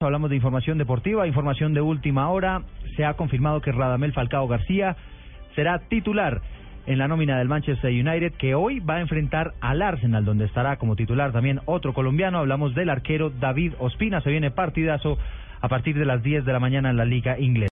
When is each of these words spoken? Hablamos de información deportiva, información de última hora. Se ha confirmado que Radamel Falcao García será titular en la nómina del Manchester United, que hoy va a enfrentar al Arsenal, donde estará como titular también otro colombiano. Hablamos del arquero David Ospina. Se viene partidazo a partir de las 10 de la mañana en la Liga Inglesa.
Hablamos 0.00 0.28
de 0.28 0.36
información 0.36 0.76
deportiva, 0.76 1.26
información 1.26 1.72
de 1.72 1.80
última 1.80 2.28
hora. 2.28 2.60
Se 2.96 3.06
ha 3.06 3.14
confirmado 3.14 3.62
que 3.62 3.72
Radamel 3.72 4.12
Falcao 4.12 4.46
García 4.46 4.94
será 5.54 5.78
titular 5.88 6.42
en 6.84 6.98
la 6.98 7.08
nómina 7.08 7.38
del 7.38 7.48
Manchester 7.48 7.90
United, 7.90 8.34
que 8.34 8.54
hoy 8.54 8.80
va 8.80 8.96
a 8.96 9.00
enfrentar 9.00 9.54
al 9.62 9.80
Arsenal, 9.80 10.26
donde 10.26 10.44
estará 10.44 10.76
como 10.76 10.96
titular 10.96 11.32
también 11.32 11.62
otro 11.64 11.94
colombiano. 11.94 12.36
Hablamos 12.36 12.74
del 12.74 12.90
arquero 12.90 13.30
David 13.30 13.72
Ospina. 13.78 14.20
Se 14.20 14.28
viene 14.28 14.50
partidazo 14.50 15.16
a 15.62 15.68
partir 15.68 15.98
de 15.98 16.04
las 16.04 16.22
10 16.22 16.44
de 16.44 16.52
la 16.52 16.60
mañana 16.60 16.90
en 16.90 16.98
la 16.98 17.06
Liga 17.06 17.38
Inglesa. 17.38 17.64